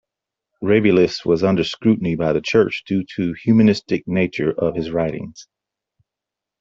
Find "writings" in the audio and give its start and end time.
4.89-5.47